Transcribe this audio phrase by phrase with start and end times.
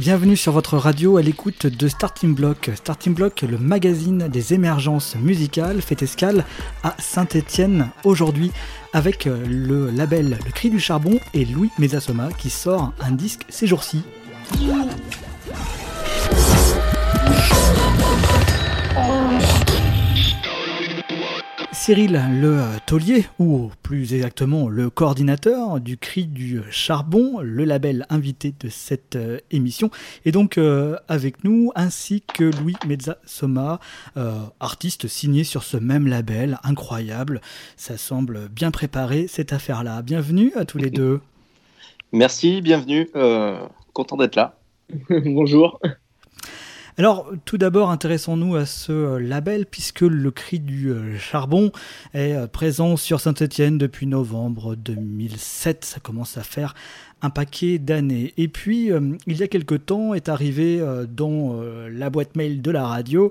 [0.00, 2.70] Bienvenue sur votre radio à l'écoute de Starting Block.
[2.74, 6.46] Starting Block, le magazine des émergences musicales, fait escale
[6.82, 8.50] à Saint-Étienne aujourd'hui
[8.94, 13.66] avec le label Le Cri du Charbon et Louis Mesasoma qui sort un disque ces
[13.66, 14.02] jours-ci.
[21.82, 28.52] Cyril Le Taulier, ou plus exactement le coordinateur du Cri du Charbon, le label invité
[28.60, 29.90] de cette euh, émission,
[30.26, 33.80] est donc euh, avec nous, ainsi que Louis Mezza Soma,
[34.18, 37.40] euh, artiste signé sur ce même label, incroyable.
[37.78, 40.02] Ça semble bien préparé cette affaire-là.
[40.02, 41.22] Bienvenue à tous les deux.
[42.12, 43.08] Merci, bienvenue.
[43.94, 44.58] content d'être là.
[45.08, 45.80] Bonjour.
[47.00, 51.72] Alors, tout d'abord, intéressons-nous à ce euh, label, puisque le cri du euh, charbon
[52.12, 55.86] est euh, présent sur Saint-Etienne depuis novembre 2007.
[55.86, 56.74] Ça commence à faire
[57.22, 58.32] un paquet d'années.
[58.36, 58.90] Et puis,
[59.26, 63.30] il y a quelque temps, est arrivé dans la boîte mail de la radio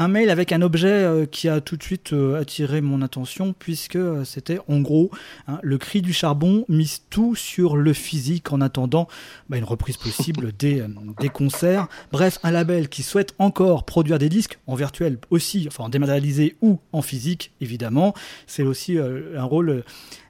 [0.00, 3.54] un mail avec un objet euh, qui a tout de suite euh, attiré mon attention
[3.56, 5.10] puisque euh, c'était en gros
[5.46, 9.08] hein, le cri du charbon mise tout sur le physique en attendant
[9.50, 10.82] bah, une reprise possible des,
[11.20, 11.86] des concerts.
[12.12, 16.56] Bref, un label qui souhaite encore produire des disques en virtuel aussi, enfin en dématérialisé
[16.62, 18.14] ou en physique évidemment.
[18.46, 19.84] C'est aussi un rôle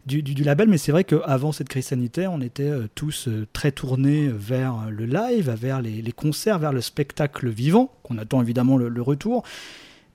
[0.07, 3.71] du, label, mais c'est vrai qu'avant cette crise sanitaire, on était euh, tous euh, très
[3.71, 9.03] tournés vers le live, vers les, concerts, vers le spectacle vivant, qu'on attend évidemment le,
[9.03, 9.45] retour.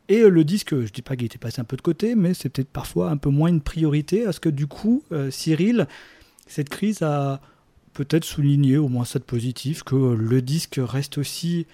[0.10, 2.34] Et euh, le disque, je dis pas qu'il était passé un peu de côté, mais
[2.34, 4.22] c'est peut-être parfois un peu moins une priorité.
[4.22, 5.88] Est-ce que du coup, Cyril,
[6.48, 7.40] cette crise a
[7.94, 11.68] peut-être souligné, au moins ça de positif, que le disque reste aussi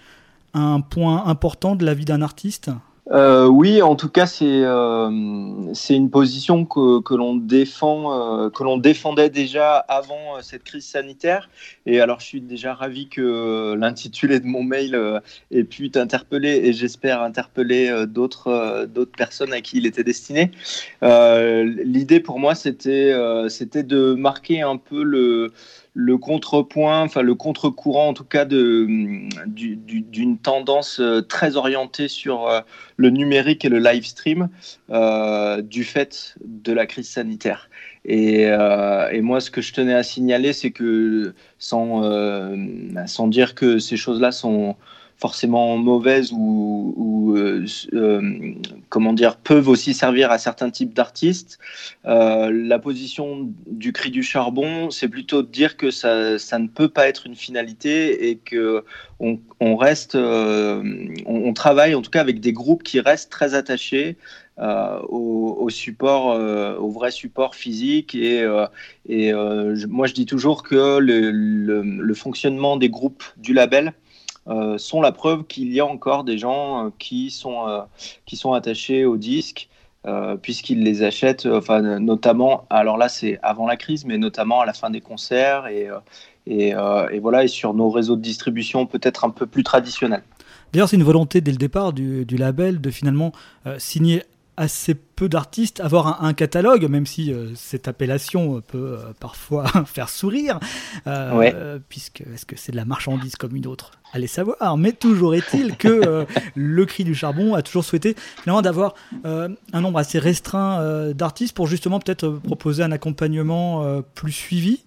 [0.53, 2.72] un point important de la vie d'un artiste?
[3.12, 8.50] Euh, oui, en tout cas, c'est euh, c'est une position que, que l'on défend, euh,
[8.50, 11.50] que l'on défendait déjà avant cette crise sanitaire.
[11.86, 14.98] Et alors, je suis déjà ravi que l'intitulé de mon mail
[15.52, 20.52] ait pu t'interpeller et j'espère interpeller d'autres d'autres personnes à qui il était destiné.
[21.02, 23.13] L'idée pour moi, c'était
[23.50, 25.52] c'était de marquer un peu le
[25.94, 29.28] le contrepoint, enfin le contre-courant en tout cas d'une
[30.41, 32.62] tendance euh, très orientée sur euh,
[32.96, 34.50] le numérique et le live stream
[34.90, 37.69] euh, du fait de la crise sanitaire.
[38.06, 42.01] Et, et, moi, ce que je tenais à signaler, c'est que sans,
[43.06, 44.75] sans dire que ces choses-là sont
[45.18, 46.40] forcément mauvaises ou,
[47.36, 48.53] euh, euh,
[48.90, 51.59] comment dire peuvent aussi servir à certains types d'artistes.
[52.06, 56.68] Euh, la position du cri du charbon, c'est plutôt de dire que ça, ça, ne
[56.68, 58.84] peut pas être une finalité et que
[59.19, 64.18] on, reste, on, travaille en tout cas avec des groupes qui restent très attachés
[64.58, 66.40] au, support,
[66.80, 68.16] au vrai support physique.
[68.16, 68.44] Et,
[69.88, 73.94] moi, je dis toujours que le, fonctionnement des groupes du label
[74.47, 77.81] euh, sont la preuve qu'il y a encore des gens euh, qui, sont, euh,
[78.25, 79.69] qui sont attachés au disque.
[80.41, 84.74] puisqu'ils les achètent, enfin, notamment, alors là c'est avant la crise, mais notamment à la
[84.74, 85.90] fin des concerts et,
[86.47, 86.74] et,
[87.19, 90.24] voilà, et sur nos réseaux de distribution peut-être un peu plus traditionnels.
[90.74, 93.31] D'ailleurs, c'est une volonté dès le départ du label de finalement
[93.78, 94.24] signer
[94.62, 100.08] assez peu d'artistes, avoir un, catalogue, même si euh, cette appellation peut euh, parfois faire
[100.08, 100.60] sourire,
[101.08, 103.92] euh, puisque est-ce que c'est de la marchandise comme une autre?
[104.14, 108.94] Allez savoir, mais toujours est-il que le cri du charbon a toujours souhaité finalement d'avoir
[109.24, 114.84] un nombre assez restreint d'artistes pour justement peut-être proposer un accompagnement plus suivi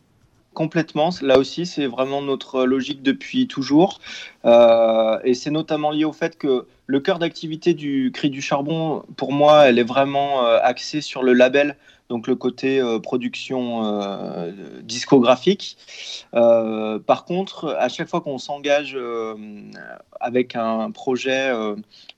[0.54, 1.10] Complètement.
[1.20, 4.00] Là aussi, c'est vraiment notre logique depuis toujours.
[4.44, 9.02] Euh, et c'est notamment lié au fait que le cœur d'activité du Cri du Charbon,
[9.16, 11.76] pour moi, elle est vraiment euh, axée sur le label,
[12.08, 15.76] donc le côté euh, production discographique.
[16.32, 18.96] par contre, à chaque fois qu'on s'engage
[20.20, 21.50] avec un projet,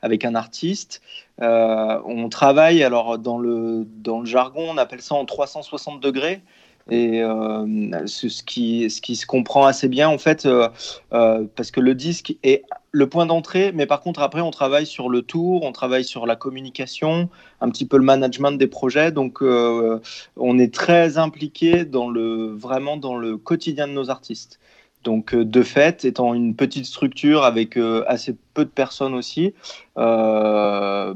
[0.02, 1.00] avec un artiste,
[1.38, 6.42] on travaille, alors dans le, dans le jargon, on appelle ça en 360 degrés
[6.90, 10.68] et euh, ce, qui, ce qui se comprend assez bien en fait euh,
[11.12, 12.62] euh, parce que le disque est
[12.92, 16.26] le point d'entrée mais par contre après on travaille sur le tour on travaille sur
[16.26, 17.28] la communication
[17.60, 19.10] un petit peu le management des projets.
[19.10, 24.60] Donc on est très impliqué dans le vraiment dans le quotidien de nos artistes.
[25.04, 29.54] Donc de fait étant une petite structure avec assez peu de personnes aussi
[29.96, 31.14] ben,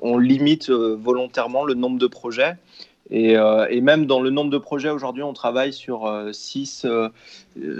[0.00, 2.56] on, limite volontairement le nombre de projets
[3.12, 6.86] euh, et, même dans le nombre de projets aujourd'hui, on travaille sur 6,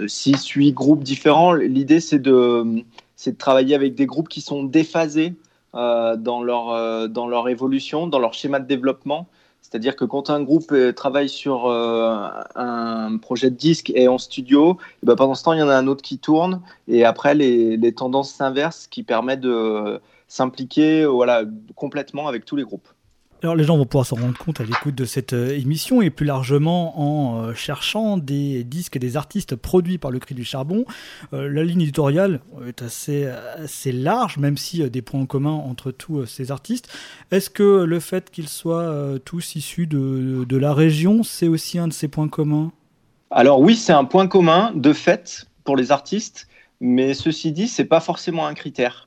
[0.07, 1.53] 6, 8 groupes différents.
[1.53, 5.33] L'idée, c'est de, de travailler avec des groupes qui sont déphasés
[5.75, 9.27] euh, dans, leur, euh, dans leur évolution, dans leur schéma de développement.
[9.61, 15.05] C'est-à-dire que quand un groupe travaille sur un projet de disque et en studio, et
[15.05, 17.91] ben pendant ce temps, il y en a un autre qui tourne et après, les,
[17.91, 19.99] tendances s'inversent qui permettent de
[20.29, 21.43] s'impliquer voilà,
[21.75, 22.87] complètement avec tous les groupes.
[23.43, 26.09] Alors les gens vont pouvoir s'en rendre compte à l'écoute de cette euh, émission et
[26.09, 30.85] plus largement en euh, cherchant des disques des artistes produits par le Cri du Charbon.
[31.33, 36.25] Euh, la ligne éditoriale est assez, assez large, même si des points communs entre tous
[36.25, 36.89] ces artistes.
[37.29, 41.87] Est-ce que le fait qu'ils soient tous issus de, de la région, c'est aussi un
[41.87, 42.71] de ces points communs?
[43.29, 46.47] Alors oui, c'est un point commun de fait pour les artistes,
[46.79, 49.06] mais ceci dit, c'est pas forcément un critère.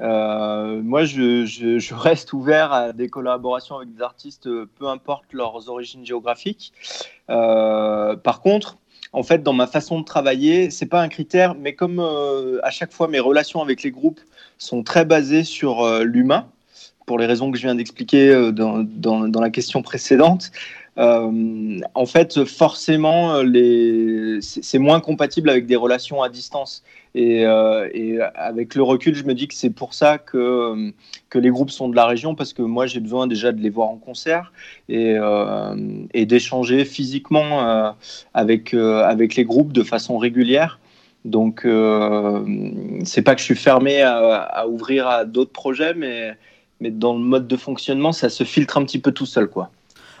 [0.00, 4.48] Euh, moi, je, reste ouvert à des collaborations avec des artistes,
[4.78, 6.72] peu importe leurs origines géographiques.
[7.30, 8.78] Euh, par contre,
[9.12, 12.70] en fait, dans ma façon de travailler, c'est pas un critère, mais comme euh, à
[12.70, 14.20] chaque fois mes relations avec les groupes
[14.58, 16.48] sont très basées sur l'humain,
[17.06, 20.50] pour les raisons que je viens d'expliquer dans, dans, la question précédente,
[20.96, 23.42] en fait, forcément,
[24.40, 26.82] c'est moins compatible avec des relations à distance.
[27.16, 30.92] Euh, et, avec le recul, je me dis que c'est pour ça que,
[31.30, 33.70] que les groupes sont de la région, parce que moi, j'ai besoin déjà de les
[33.70, 34.52] voir en concert
[34.88, 35.74] et, euh,
[36.14, 37.90] d'échanger physiquement euh,
[38.34, 40.78] avec, avec les groupes de façon régulière.
[41.24, 41.66] Donc,
[43.04, 46.36] c'est pas que je suis fermé à, à ouvrir à d'autres projets, mais,
[46.80, 49.70] mais dans le mode de fonctionnement, ça se filtre un petit peu tout seul, quoi.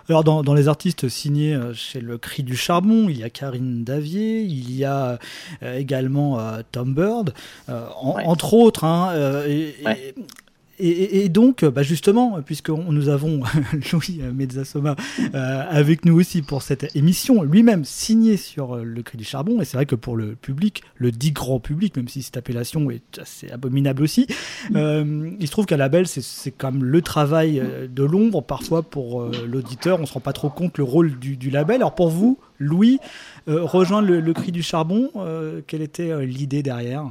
[0.08, 3.82] Alors dans, les artistes signés euh, chez le Cri du Charbon, il y a Karine
[3.82, 5.18] Davier, il y a
[5.62, 7.34] euh, également euh, Tom Bird,
[7.68, 8.84] entre autres.
[8.84, 9.12] Hein,
[9.48, 9.74] et,
[11.28, 13.40] donc, bah justement, puisque nous avons
[13.92, 14.96] Louis Mezzasoma
[15.34, 19.60] euh, avec nous aussi pour cette émission, lui-même signé sur euh, le Cri du Charbon,
[19.60, 22.90] et c'est vrai que pour le public, le dit grand public, même si cette appellation
[22.90, 24.26] est assez abominable aussi,
[24.74, 29.30] euh, il se trouve qu'à la belle, c'est comme le travail de l'ombre, parfois pour
[29.46, 31.76] l'auditeur, on ne se rend pas trop compte le rôle du, label.
[31.76, 32.98] Alors pour vous, Louis,
[33.46, 35.10] rejoindre le, le, Cri du Charbon,
[35.66, 37.04] quelle était l'idée derrière?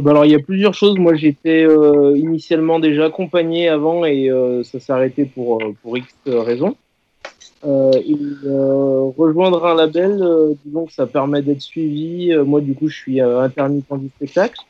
[0.00, 0.98] Bah alors il y a plusieurs choses.
[0.98, 5.96] Moi j'étais euh, initialement déjà accompagné avant et euh, ça s'est arrêté pour, euh, pour
[5.96, 6.76] X raisons.
[7.64, 8.16] et,
[9.16, 10.20] rejoindre un label,
[10.64, 12.34] disons que ça permet d'être suivi.
[12.44, 14.60] moi du coup je suis intermittent du spectacle.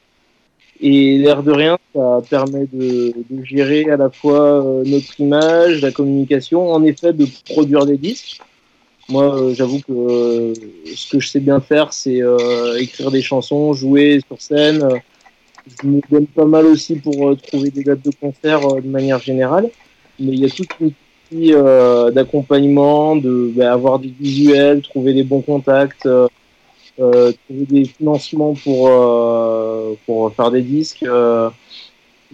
[0.81, 5.93] Et l'air de rien, ça permet de, de gérer à la fois notre image, la
[5.93, 8.41] communication, en effet de produire des disques.
[9.09, 10.53] Moi, j'avoue que
[10.95, 12.21] ce que je sais bien faire, c'est
[12.79, 15.01] écrire des chansons, jouer sur scène,
[15.67, 18.89] je me donne pas mal aussi pour euh, trouver des dates de concert euh, de
[18.89, 19.71] manière générale.
[20.19, 25.15] Mais il y a toute une partie euh, d'accompagnement, de bah, avoir des visuels, trouver
[25.15, 26.09] des bons contacts,
[26.97, 28.89] trouver des financements pour,
[30.07, 31.05] pour faire des disques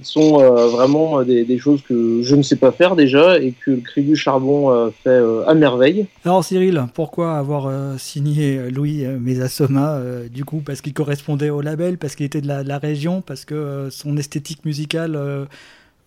[0.03, 3.73] sont euh, vraiment euh, des, choses que je ne sais pas faire déjà et que
[3.73, 6.07] le cri du charbon euh, fait à merveille.
[6.25, 10.01] Alors Cyril, pourquoi avoir signé Louis Mesasoma
[10.31, 10.63] du coup?
[10.65, 14.65] Parce qu'il correspondait au label, parce qu'il était de la, région, parce que son esthétique
[14.65, 15.19] musicale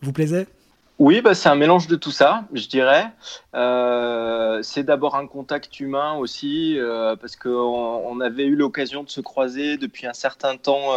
[0.02, 0.48] vous plaisait?
[1.00, 3.06] Oui, bah, c'est un mélange de tout ça, je dirais.
[4.64, 6.78] c'est d'abord un contact humain aussi,
[7.22, 10.92] parce qu'on on avait eu l'occasion de se croiser depuis un certain temps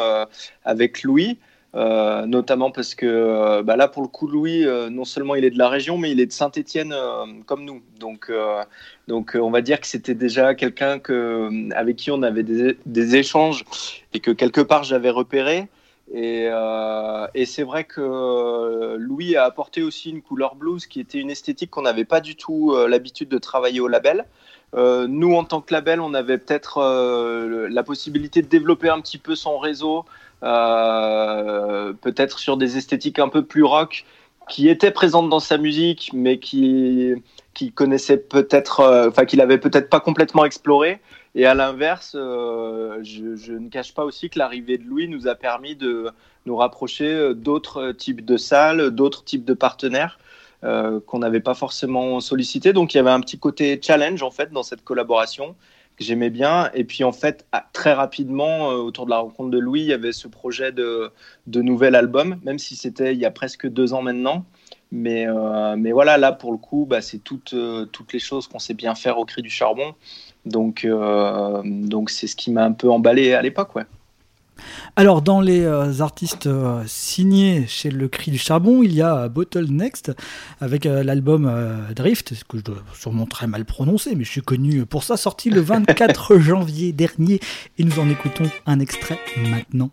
[0.65, 1.39] avec Louis.
[1.77, 5.45] Euh, notamment parce que euh, bah là, pour le coup, Louis, euh, non seulement il
[5.45, 6.95] est de la région, mais il est de Saint-Étienne
[7.45, 7.83] comme nous.
[8.01, 8.33] Donc,
[9.09, 13.65] donc on va dire que c'était déjà quelqu'un que, avec qui on avait des, échanges
[14.15, 15.69] et que quelque part j'avais repéré.
[16.15, 16.49] Et,
[17.45, 21.83] c'est vrai que Louis a apporté aussi une couleur blues qui était une esthétique qu'on
[21.83, 24.25] n'avait pas du tout l'habitude de travailler au label.
[24.75, 26.81] nous, en tant que label, on avait peut-être
[27.71, 30.05] la possibilité de développer un petit peu son réseau,
[30.41, 34.05] peut-être sur des esthétiques un peu plus rock,
[34.49, 37.15] qui étaient présentes dans sa musique, mais qui,
[37.55, 41.01] qui connaissait peut-être, euh, enfin, qu'il avait peut-être pas complètement exploré.
[41.35, 45.35] Et à l'inverse, euh, je, ne cache pas aussi que l'arrivée de Louis nous a
[45.35, 46.11] permis de
[46.47, 50.19] nous rapprocher d'autres types de salles, d'autres types de partenaires
[50.63, 52.73] qu'on n'avait pas forcément sollicité.
[52.73, 55.55] Donc il y avait un petit côté challenge en fait dans cette collaboration
[55.99, 56.71] j'aimais bien.
[56.75, 59.93] Et puis en fait, très rapidement, euh, autour de la rencontre de Louis, il y
[59.93, 61.11] avait ce projet de,
[61.47, 64.45] de nouvel album, même si c'était il y a presque deux ans maintenant.
[64.93, 68.47] Mais, euh, mais voilà, là pour le coup, bah, c'est toutes, euh, toutes les choses
[68.47, 69.95] qu'on sait bien faire au cri du charbon.
[70.45, 70.87] Donc
[71.65, 73.83] donc c'est ce qui m'a un peu emballé à l'époque, ouais.
[74.97, 79.29] Alors, dans les euh, artistes euh, signés chez Le Cri du Charbon, il y a
[79.29, 80.13] Bottle Next
[80.61, 81.53] avec euh, l'album
[81.95, 85.51] Drift, que je dois sûrement très mal prononcer, mais je suis connu pour ça, sorti
[85.51, 87.41] le 24 janvier dernier.
[87.79, 89.19] Et nous en écoutons un extrait
[89.51, 89.91] maintenant.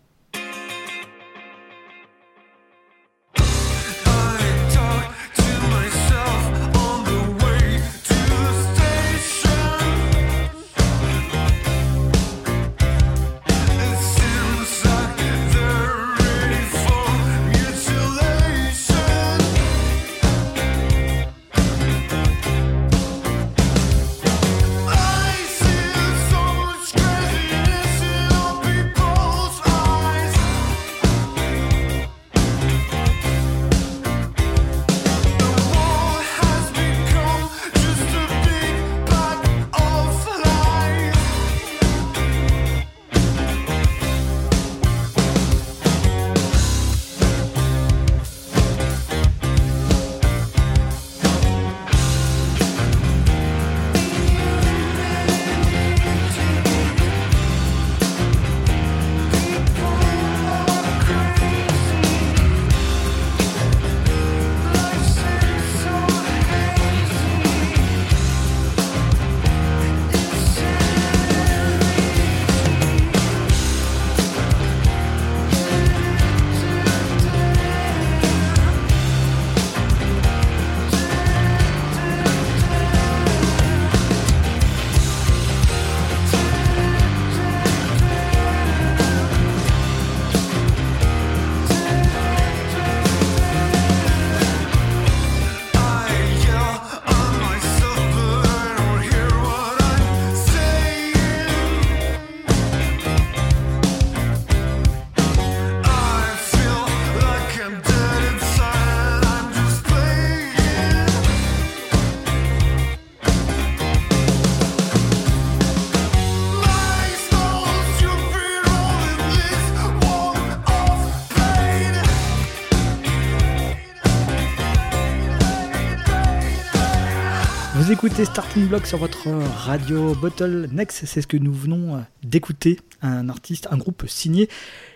[128.06, 131.06] Écoutez Starting Block sur votre radio Bottle Next.
[131.06, 132.78] C'est ce que nous venons d'écouter.
[133.00, 134.50] Un artiste, un groupe signé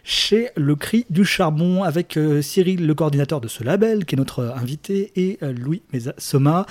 [0.04, 4.18] chez Le Cri du Charbon avec euh, Cyril, le coordinateur de ce label, qui est
[4.18, 6.66] notre invité, et euh, Louis Mesa Soma,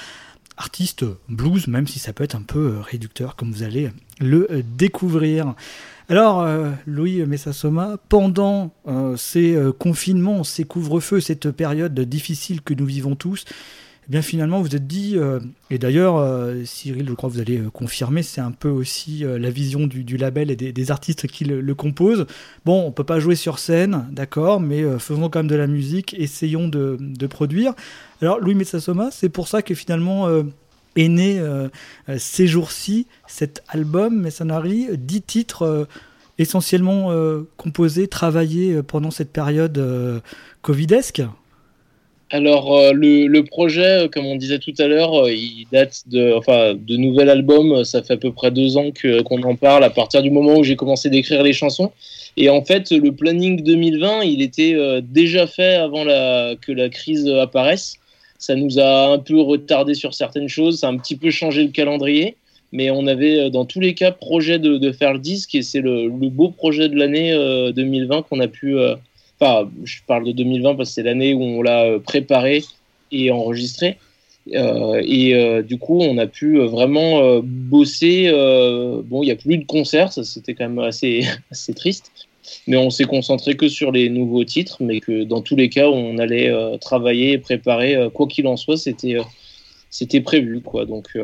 [0.58, 3.89] artiste blues, même si ça peut être un peu euh, réducteur, comme vous allez
[4.20, 5.56] le découvrir.
[6.08, 6.48] Alors,
[6.86, 8.74] Louis Messasoma, pendant
[9.17, 13.44] ces confinements, ces couvre-feux, cette période difficile que nous vivons tous,
[14.08, 17.42] eh bien finalement vous êtes dit, euh, et d'ailleurs euh, Cyril, je crois que vous
[17.42, 21.44] allez euh, confirmer, c'est un peu aussi la vision du, label et des, artistes qui
[21.44, 22.26] le, composent.
[22.64, 26.16] Bon, on peut pas jouer sur scène, d'accord, mais faisons quand même de la musique,
[26.18, 27.74] essayons de, produire.
[28.22, 30.30] Alors Louis Metsasoma, c'est pour ça que finalement
[30.96, 31.42] est né
[32.18, 35.88] ces jours-ci cet album Messanari, dix titres
[36.38, 37.12] essentiellement
[37.58, 40.22] composés, travaillés pendant cette période
[40.62, 41.22] covidesque.
[42.29, 46.34] Alors euh, le, projet, euh, comme on disait tout à l'heure, euh, il date de,
[46.34, 47.86] enfin, de nouvel album.
[47.86, 50.57] Ça fait à peu près deux ans que qu'on en parle à partir du moment
[50.57, 51.91] où j'ai commencé d'écrire les chansons.
[52.36, 57.96] Et en fait, le planning 2020, il était déjà fait avant que la crise apparaisse.
[58.38, 60.81] Ça nous a un peu retardé sur certaines choses.
[60.81, 62.36] Ça a un petit peu changé le calendrier.
[62.72, 65.81] Mais on avait dans tous les cas projet de, de faire le disque et c'est
[65.81, 67.34] le, beau projet de l'année
[67.74, 68.77] 2020 qu'on a pu
[69.39, 72.63] Je parle de 2020 parce que c'est l'année où on l'a euh, préparé
[73.12, 73.98] et enregistré.
[74.53, 78.29] Euh, et euh, du coup, on a pu vraiment bosser.
[79.06, 82.12] bon, il n'y a plus de concerts, ça c'était quand même assez, assez triste.
[82.65, 85.89] Mais on s'est concentré que sur les nouveaux titres, mais que dans tous les cas,
[85.89, 88.10] on allait travailler et préparer.
[88.13, 89.17] quoi qu'il en soit, c'était
[89.89, 90.86] c'était prévu, quoi.
[90.86, 91.17] Donc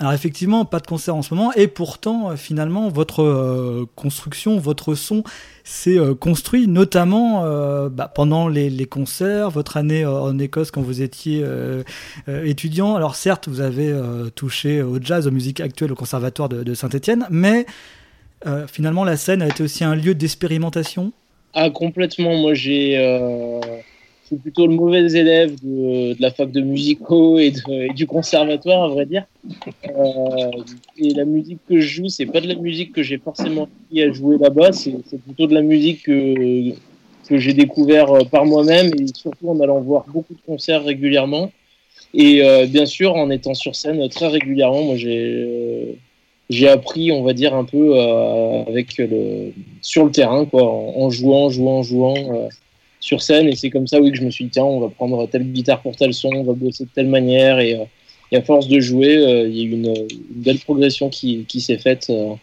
[0.00, 4.56] alors effectivement, pas de concert en ce moment, et pourtant, euh, finalement, votre euh, construction,
[4.58, 5.24] votre son
[5.64, 7.42] s'est euh, construit, notamment
[7.90, 11.44] bah, pendant les, concerts, votre année en Écosse quand vous étiez
[12.26, 12.94] étudiant.
[12.94, 13.92] Alors certes, vous avez
[14.34, 17.66] touché au jazz, aux musiques actuelles au Conservatoire de, de Saint-Étienne, mais
[18.66, 21.12] finalement, la scène a été aussi un lieu d'expérimentation?
[21.54, 22.36] Ah complètement.
[22.38, 22.96] Moi, j'ai
[24.28, 27.52] suis plutôt le mauvais élève de, la fac de musicaux et,
[27.94, 29.24] du conservatoire, à vrai dire.
[29.88, 30.50] Euh,
[30.98, 34.02] et la musique que je joue, c'est pas de la musique que j'ai forcément appris
[34.02, 34.92] à jouer là-bas, c'est
[35.24, 36.74] plutôt de la musique que,
[37.30, 41.50] j'ai découvert euh, par moi-même et surtout en allant voir beaucoup de concerts régulièrement.
[42.14, 45.98] Et euh, bien sûr, en étant sur scène très régulièrement, moi j'ai
[46.48, 48.00] j'ai appris, on va dire, un peu
[48.66, 52.48] avec le, sur le terrain, quoi, en, jouant, jouant, jouant
[53.00, 53.48] sur scène.
[53.48, 55.44] Et c'est comme ça, oui, que je me suis dit, tiens, on va prendre telle
[55.44, 57.58] guitare pour tel son, on va bosser de telle manière.
[57.60, 57.84] Et, euh,
[58.36, 59.94] à force de jouer, euh, il y a eu une,
[60.30, 62.34] belle progression qui, qui s'est faite euh,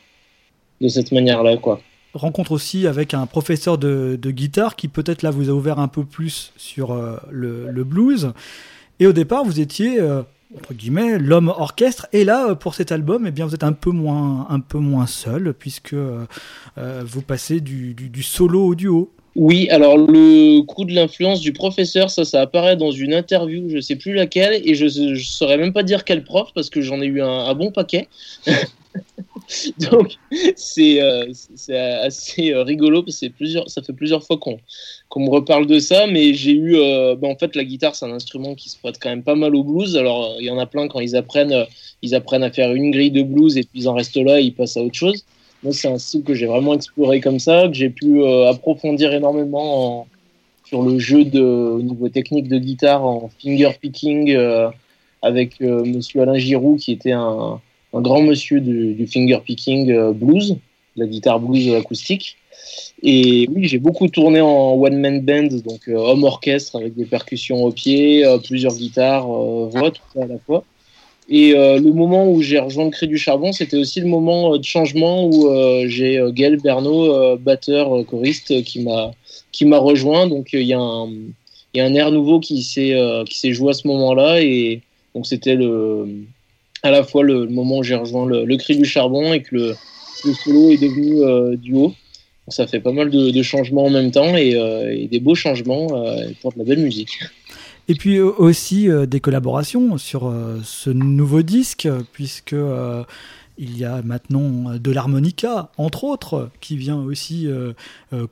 [0.81, 1.81] de cette manière-là, quoi.
[2.13, 6.05] Rencontre aussi avec un professeur de, guitare qui peut-être là vous a ouvert un peu
[6.05, 6.95] plus sur
[7.29, 8.31] le, blues.
[9.01, 9.99] Et au départ, vous étiez
[10.55, 13.89] entre guillemets l'homme orchestre et là pour cet album eh bien vous êtes un peu
[13.89, 15.95] moins un peu moins seul puisque
[16.77, 22.09] vous passez du, du, solo au duo oui, alors le coup de l'influence du professeur,
[22.09, 25.73] ça, ça apparaît dans une interview, je sais plus laquelle, et je, ne saurais même
[25.73, 28.07] pas dire quel prof parce que j'en ai eu un, bon paquet.
[29.91, 30.13] Donc
[30.55, 31.25] c'est euh,
[32.01, 33.27] assez euh, rigolo parce que
[33.67, 36.77] ça fait plusieurs fois qu'on me reparle de ça, mais j'ai eu,
[37.17, 39.53] bah, en fait, la guitare c'est un instrument qui se prête quand même pas mal
[39.53, 39.97] au blues.
[39.97, 41.65] Alors il y en a plein quand ils apprennent,
[42.01, 44.53] ils apprennent à faire une grille de blues et puis ils en restent là, ils
[44.53, 45.25] passent à autre chose.
[45.71, 50.07] C'est un style que j'ai vraiment exploré comme ça, que j'ai pu euh, approfondir énormément
[50.65, 54.69] sur le jeu de, au niveau technique de guitare en finger picking euh,
[55.21, 57.61] avec euh, monsieur Alain Giroux, qui était un,
[57.93, 60.57] grand monsieur du, finger picking blues,
[60.97, 62.37] la guitare blues acoustique.
[63.03, 67.71] Et oui, j'ai beaucoup tourné en one-man band, donc homme orchestre avec des percussions au
[67.71, 70.63] pied, plusieurs guitares, voix, tout ça à la fois.
[71.27, 74.53] Et euh, le moment où j'ai rejoint le Cri du Charbon, c'était aussi le moment
[74.53, 79.11] euh, de changement où euh, j'ai Gaël Bernot, batteur, choriste, qui m'a
[79.51, 80.27] qui m'a rejoint.
[80.27, 82.95] Donc il y, y a un air nouveau qui s'est
[83.31, 84.81] s'est joué à ce moment-là et
[85.15, 86.07] donc c'était le
[86.83, 89.75] à la fois le, moment où j'ai rejoint le, Cri du Charbon et que le,
[90.25, 91.87] le solo est devenu duo.
[91.87, 95.33] Donc, ça fait pas mal de, de, changements en même temps et, et des beaux
[95.33, 95.87] changements
[96.41, 97.09] pour de la belle musique.
[97.87, 102.55] Et puis euh, aussi euh, des collaborations sur euh, ce nouveau disque, puisque
[103.57, 107.47] il y a maintenant de l'harmonica, entre autres, qui vient aussi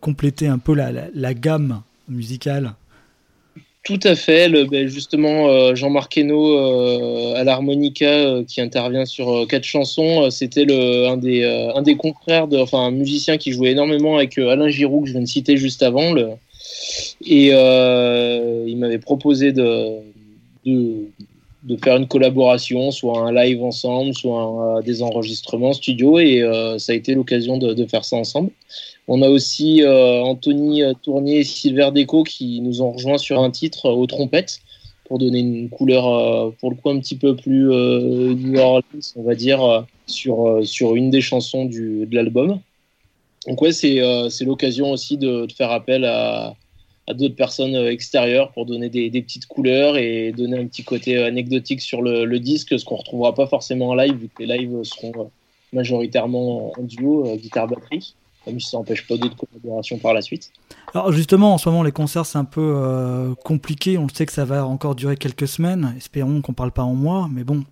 [0.01, 2.73] compléter un peu la, gamme musicale.
[3.85, 4.49] Tout à fait.
[4.65, 6.57] Ben, justement, Jean-Marc Hainaut
[7.37, 10.65] à l'harmonica qui intervient sur quatre chansons, c'était
[11.07, 15.13] un, des, confrères, de, enfin un musicien qui jouait énormément avec Alain Giroux que je
[15.13, 16.13] viens de citer juste avant,
[17.25, 19.99] et euh, il m'avait proposé de,
[20.65, 26.43] de, faire une collaboration, soit un live ensemble, soit des enregistrements studio, et
[26.77, 28.51] ça a été l'occasion de, faire ça ensemble.
[29.07, 33.89] On a aussi Anthony Tournier et Silver Deco qui nous ont rejoints sur un titre
[33.89, 34.59] aux trompettes
[35.05, 38.83] pour donner une couleur pour le coup un petit peu plus New Orleans,
[39.15, 42.59] on va dire, sur, sur une des chansons du, de l'album.
[43.47, 46.55] Donc ouais, c'est l'occasion aussi de, faire appel à,
[47.07, 51.17] à d'autres personnes euh, extérieures pour donner des, petites couleurs et donner un petit côté
[51.17, 54.57] euh, anecdotique sur le, disque, ce qu'on retrouvera pas forcément en live, vu que les
[54.57, 55.25] lives seront euh,
[55.73, 58.15] majoritairement en duo, guitare-batterie,
[58.47, 60.51] même si ça n'empêche pas d'autres collaborations par la suite.
[60.93, 63.97] Alors justement, en ce moment, les concerts, c'est un peu euh, compliqué.
[63.97, 65.95] On sait que ça va encore durer quelques semaines.
[65.97, 67.27] Espérons qu'on parle pas en mois.
[67.31, 67.63] Mais bon,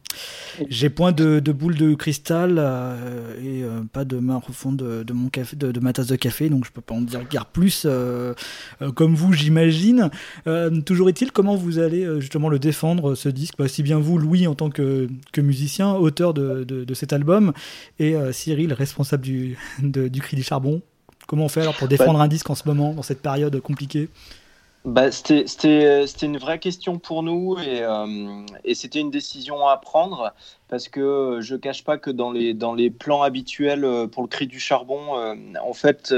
[0.69, 5.29] j'ai point de, boule de cristal euh, et euh, pas de main fond de, mon
[5.53, 6.49] de, ma tasse de café.
[6.49, 7.85] Donc je peux pas en dire guère plus
[8.95, 10.09] comme vous, j'imagine.
[10.85, 13.53] toujours est-il, comment vous allez justement le défendre, ce disque?
[13.59, 17.53] Bah, Si bien vous, Louis, en tant que, que musicien, auteur de, cet album,
[17.99, 20.81] et Cyril, responsable du, du Cri du Charbon
[21.27, 24.09] Comment on fait alors pour défendre un disque en ce moment, dans cette période compliquée?
[24.83, 30.33] Bah, C'était une vraie question pour nous et, euh, et c'était une décision à prendre
[30.71, 34.59] parce que je cache pas que dans les, plans habituels euh, pour le cri du
[34.59, 36.11] charbon, euh, en fait,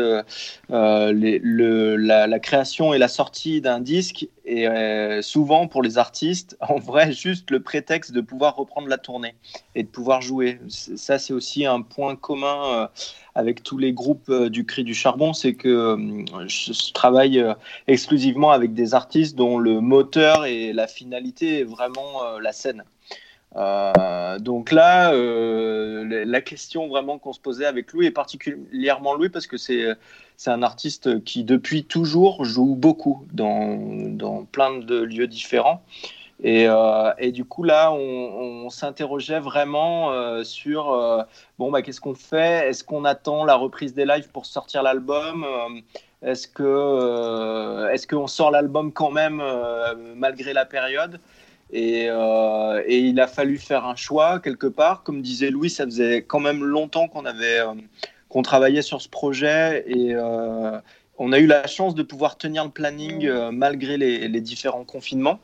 [0.70, 7.52] la, création et la sortie d'un disque est souvent pour les artistes, en vrai, juste
[7.52, 9.36] le prétexte de pouvoir reprendre la tournée
[9.76, 10.60] et de pouvoir jouer.
[10.70, 12.88] Ça, c'est aussi un point commun
[13.36, 17.54] avec tous les groupes euh, du Cri du Charbon, c'est que euh, je travaille euh,
[17.88, 22.84] exclusivement avec des artistes dont le moteur et la finalité est vraiment la scène.
[23.56, 29.58] Donc là, la question vraiment qu'on se posait avec Louis, et particulièrement Louis, parce que
[29.58, 29.96] c'est
[30.48, 33.78] un artiste qui depuis toujours joue beaucoup dans,
[34.10, 35.84] dans plein de lieux différents.
[36.44, 41.24] Et, euh, et, du coup, là, on, s'interrogeait vraiment euh, sur euh,
[41.58, 42.68] bon, bah, qu'est-ce qu'on fait?
[42.70, 45.46] Est-ce qu'on attend la reprise des lives pour sortir l'album?
[46.22, 49.42] Est-ce que est-ce qu'on sort l'album quand même
[50.16, 51.20] malgré la période?
[51.74, 55.04] Et, et, il a fallu faire un choix quelque part.
[55.04, 57.60] Comme disait Louis, ça faisait quand même longtemps qu'on avait
[58.30, 60.16] qu'on travaillait sur ce projet et
[61.18, 65.40] on a eu la chance de pouvoir tenir le planning malgré les, les différents confinements.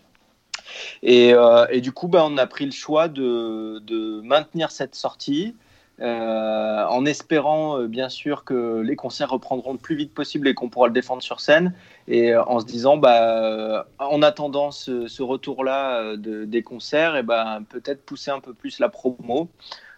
[1.03, 5.55] Euh, et, du coup, ben, on a pris le choix de, maintenir cette sortie.
[6.01, 10.53] Euh, en espérant euh, bien sûr que les concerts reprendront le plus vite possible et
[10.53, 11.73] qu'on pourra le défendre sur scène,
[12.07, 18.31] et en se disant, bah, en attendant ce, retour-là des concerts, et ben, peut-être pousser
[18.31, 19.49] un peu plus la promo,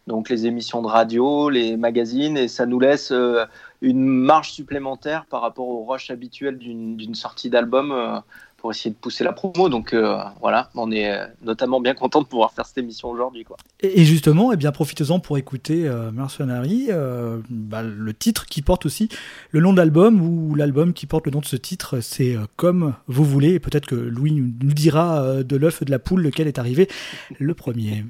[0.07, 3.13] donc les émissions de radio, les magazines, et ça nous laisse
[3.81, 8.23] une marge supplémentaire par rapport au rush habituel d'une sortie d'album
[8.62, 9.67] pour essayer de pousser la promo.
[9.67, 13.43] Donc euh, voilà, on est euh, notamment bien content de pouvoir faire cette émission aujourd'hui.
[13.43, 13.58] Quoi.
[13.82, 16.89] Et, justement, eh bien, profitez-en pour écouter euh, Mercenary,
[17.50, 19.10] bah, le titre qui porte aussi
[19.50, 22.93] le nom de l'album ou l'album qui porte le nom de ce titre, c'est Comme
[23.08, 23.56] vous voulez.
[23.56, 26.88] Et peut-être que Louis nous dira de l'œuf de la poule lequel est arrivé
[27.39, 28.06] le premier.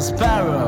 [0.00, 0.59] sparrow.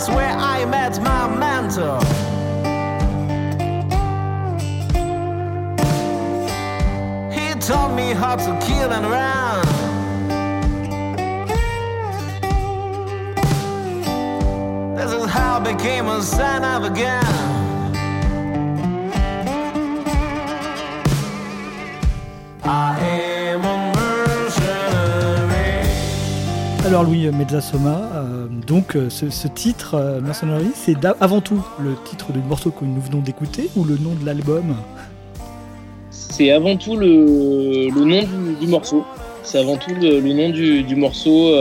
[0.00, 2.00] That's where I met my mentor.
[7.30, 9.66] He taught me how to kill and run.
[14.96, 17.50] This is how I became a son of a gun.
[26.90, 28.29] Alors Louis Mezzasoma, euh,
[28.70, 33.00] donc euh, ce, titre euh, Mercenary, c'est avant tout le titre du morceau que nous
[33.00, 34.76] venons d'écouter ou le nom de l'album?
[36.12, 38.22] C'est avant tout le, nom
[38.60, 39.04] du, morceau.
[39.42, 41.52] C'est avant tout le, nom du, morceau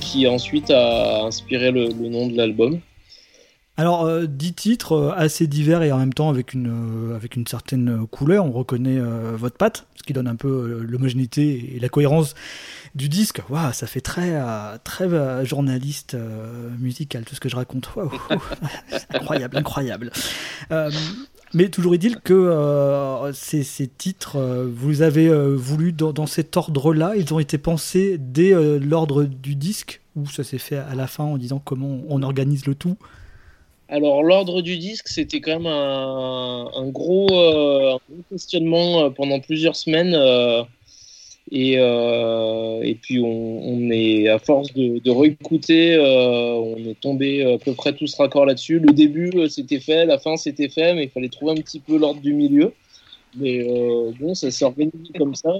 [0.00, 2.80] qui ensuite a inspiré le, nom de l'album.
[3.76, 8.44] Alors, dix titres assez divers et en même temps avec une, avec une certaine couleur.
[8.44, 9.00] On reconnaît
[9.36, 12.34] votre patte, ce qui donne un peu l'homogénéité et la cohérence
[12.94, 13.42] du disque.
[13.48, 17.88] Waouh, ça fait très, euh, très euh, journaliste euh, musical, tout ce que je raconte.
[19.10, 20.12] incroyable, incroyable.
[21.52, 24.38] mais toujours est-il que ces, ces, titres,
[24.74, 30.26] vous avez voulu dans, cet ordre-là, ils ont été pensés dès l'ordre du disque, ou
[30.26, 32.96] ça s'est fait à la fin en disant comment on organise le tout?
[33.88, 40.14] Alors l'ordre du disque, c'était quand même un, gros, un, gros, questionnement pendant plusieurs semaines.
[41.50, 47.44] Et, euh, et puis on, est à force de, de réécouter, euh, on est tombé
[47.44, 48.78] à peu près tous raccord là-dessus.
[48.78, 51.80] Le début euh, c'était fait, la fin c'était fait, mais il fallait trouver un petit
[51.80, 52.72] peu l'ordre du milieu.
[53.36, 55.52] Mais euh, bon, ça s'est organisé comme ça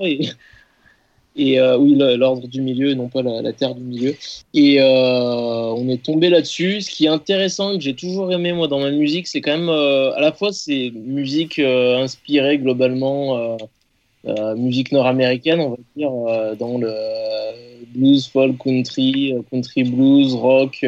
[1.37, 4.15] et euh, oui, l'ordre du milieu non pas la, terre du milieu.
[4.55, 6.81] Et on est tombé là-dessus.
[6.81, 9.69] Ce qui est intéressant que j'ai toujours aimé moi dans ma musique, c'est quand même
[9.69, 13.57] à la fois c'est musique inspirée globalement
[14.27, 16.91] euh, musique nord-américaine, on va dire, euh, dans le
[17.89, 20.79] blues, folk, country, euh, country blues, rock.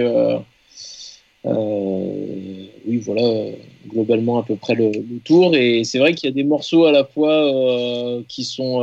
[1.45, 3.53] oui, voilà,
[3.87, 4.91] globalement à peu près le,
[5.25, 5.55] tour.
[5.55, 7.53] Et c'est vrai qu'il y a des morceaux à la fois
[8.29, 8.81] qui sont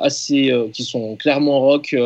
[0.00, 1.96] assez, qui sont clairement rock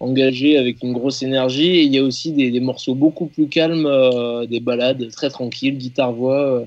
[0.00, 1.70] engagés avec une grosse énergie.
[1.70, 3.88] Et il y a aussi des, des morceaux beaucoup plus calmes,
[4.48, 6.66] des ballades très tranquilles, guitare-voix.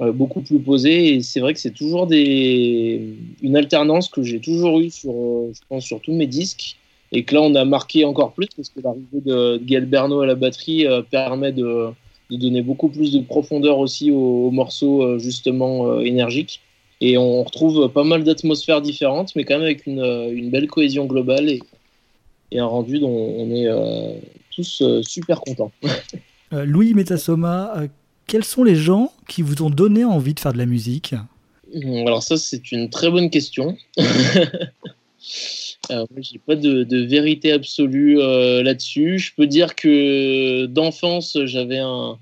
[0.00, 1.14] Euh, beaucoup plus posé.
[1.14, 3.14] Et c'est vrai que c'est toujours des...
[3.42, 6.76] une alternance que j'ai toujours eue sur, euh, sur tous mes disques.
[7.12, 10.26] Et que là, on a marqué encore plus parce que l'arrivée de, Gail Berno à
[10.26, 11.90] la batterie euh, permet de,
[12.30, 16.60] de, donner beaucoup plus de profondeur aussi aux, morceaux justement énergiques.
[17.00, 21.06] Et on retrouve pas mal d'atmosphères différentes, mais quand même avec une, une belle cohésion
[21.06, 21.60] globale et,
[22.52, 23.68] et, un rendu dont on est
[24.54, 25.72] tous super contents.
[26.52, 27.74] Louis Metasoma,
[28.26, 31.14] quels sont les gens qui vous ont donné envie de faire de la musique?
[32.06, 33.76] Alors ça, c'est une très bonne question.
[35.90, 39.18] Alors, moi, j'ai pas de, vérité absolue euh, là-dessus.
[39.18, 42.18] Je peux dire que d'enfance, j'avais un,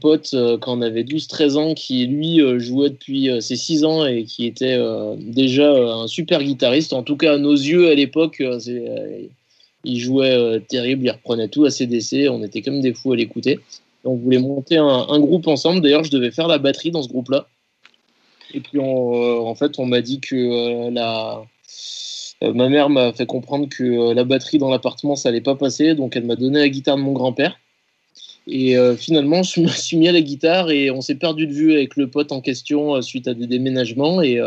[0.00, 4.04] pote euh, quand on avait 12-13 ans qui, lui, euh, jouait depuis ses 6 ans
[4.06, 4.78] et qui était
[5.18, 6.92] déjà un super guitariste.
[6.92, 8.42] En tout cas, à nos yeux, à l'époque,
[9.84, 12.28] il jouait terrible, il reprenait tout à CDC.
[12.28, 13.60] On était comme des fous à l'écouter.
[14.04, 15.80] On voulait monter un, groupe ensemble.
[15.80, 17.46] D'ailleurs, je devais faire la batterie dans ce groupe-là.
[18.54, 21.44] Et puis, en fait, on m'a dit que la,
[22.42, 25.94] euh, ma mère m'a fait comprendre que la batterie dans l'appartement, ça allait pas passer.
[25.94, 27.58] Donc, elle m'a donné la guitare de mon grand-père.
[28.50, 31.74] Et finalement, je me suis mis à la guitare et on s'est perdu de vue
[31.74, 34.22] avec le pote en question suite à des déménagements.
[34.22, 34.40] Et,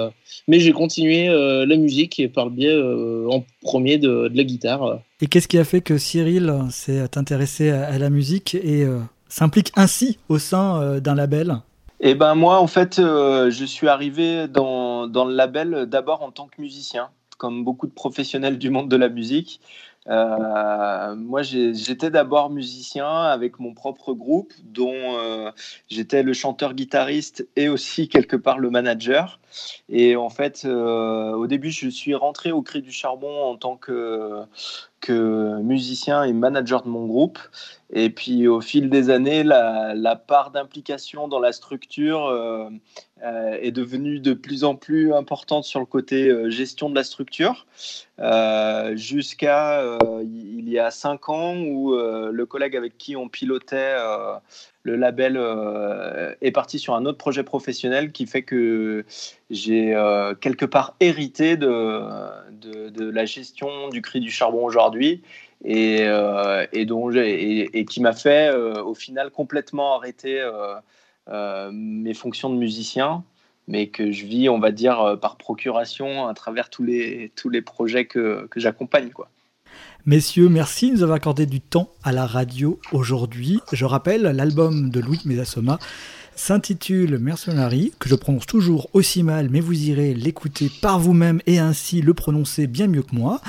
[0.48, 2.76] mais j'ai continué la musique et par le biais
[3.32, 5.02] en premier de, la guitare.
[5.22, 8.88] Et qu'est-ce qui a fait que Cyril s'est intéressé à, à la musique et
[9.32, 11.58] s'implique ainsi au sein euh, d'un label?
[12.02, 16.32] Eh ben moi, en fait, euh, je suis arrivé dans, dans le label d'abord en
[16.32, 17.10] tant que musicien,
[17.42, 19.62] comme beaucoup de professionnels du monde de la musique.
[20.08, 25.50] Euh, moi, j'étais d'abord musicien avec mon propre groupe, dont euh,
[25.90, 29.40] j'étais le chanteur-guitariste et aussi quelque part le manager.
[29.90, 33.76] Et en fait, euh, au début, je suis rentré au Cri du Charbon en tant
[33.76, 34.44] que,
[35.00, 37.40] que musicien et manager de mon groupe.
[37.94, 42.70] Et puis, au fil des années, la, part d'implication dans la structure euh,
[43.22, 47.68] est devenue de plus en plus importante sur le côté euh, gestion de la structure,
[48.20, 53.96] euh, jusqu'à il y a cinq ans où le collègue avec qui on pilotait
[54.84, 55.40] le label
[56.42, 59.06] est parti sur un autre projet professionnel qui fait que
[59.50, 59.94] j'ai
[60.40, 62.04] quelque part hérité de,
[62.90, 65.22] de, la gestion du cri du charbon aujourd'hui
[65.64, 66.08] et,
[66.74, 70.42] et, dont et, qui m'a fait au final complètement arrêter
[71.30, 73.24] euh, mes fonctions de musicien,
[73.68, 77.50] mais que je vis, on va dire, euh, par procuration à travers tous les, tous
[77.50, 79.12] les projets que, que j'accompagne.
[80.06, 83.60] Messieurs, merci nous avoir accordé du temps à la radio aujourd'hui.
[83.72, 85.78] Je rappelle, l'album de Louis Mézasoma
[86.36, 91.60] s'intitule Mercenary, que je prononce toujours aussi mal, mais vous irez l'écouter par vous-même et
[91.60, 93.42] ainsi le prononcer bien mieux que moi.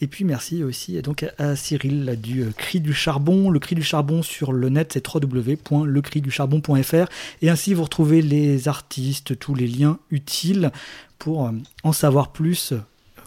[0.00, 1.00] Et puis merci aussi
[1.38, 3.50] à Cyril du euh, Cri du Charbon.
[3.50, 7.08] Le Cri du Charbon sur le net, c'est www.lecrisducharbon.fr.
[7.42, 10.70] Et ainsi vous retrouvez les artistes, tous les liens utiles
[11.18, 12.74] pour euh, en savoir plus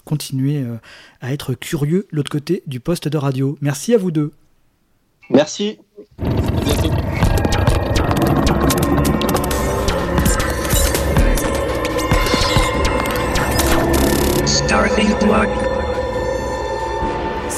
[0.06, 0.78] continuer euh,
[1.22, 3.58] à être curieux l'autre côté du poste de radio.
[3.62, 4.32] Merci à vous deux.
[5.30, 5.78] Merci.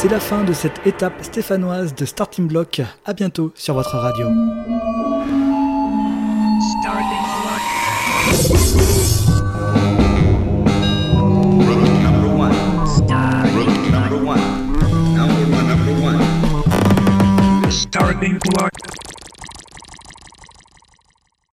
[0.02, 2.82] C'est la fin de cette étape stéphanoise de Starting Block.
[3.06, 4.28] À bientôt sur votre radio.
[17.70, 18.72] Starting Block.